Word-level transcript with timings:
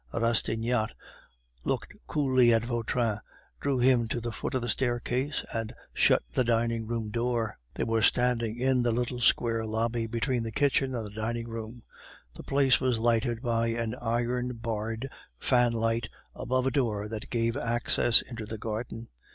Rastignac 0.11 0.95
looked 1.63 1.93
coolly 2.07 2.51
at 2.55 2.63
Vautrin, 2.63 3.19
drew 3.59 3.77
him 3.77 4.07
to 4.07 4.19
the 4.19 4.31
foot 4.31 4.55
of 4.55 4.63
the 4.63 4.67
staircase, 4.67 5.43
and 5.53 5.75
shut 5.93 6.23
the 6.33 6.43
dining 6.43 6.87
room 6.87 7.11
door. 7.11 7.59
They 7.75 7.83
were 7.83 8.01
standing 8.01 8.57
in 8.57 8.81
the 8.81 8.91
little 8.91 9.19
square 9.19 9.63
lobby 9.63 10.07
between 10.07 10.41
the 10.41 10.51
kitchen 10.51 10.95
and 10.95 11.05
the 11.05 11.11
dining 11.11 11.47
room; 11.47 11.83
the 12.35 12.41
place 12.41 12.81
was 12.81 12.97
lighted 12.97 13.43
by 13.43 13.67
an 13.67 13.93
iron 13.93 14.53
barred 14.53 15.07
fanlight 15.39 16.07
above 16.33 16.65
a 16.65 16.71
door 16.71 17.07
that 17.07 17.29
gave 17.29 17.55
access 17.55 18.23
into 18.23 18.47
the 18.47 18.57
garden. 18.57 19.07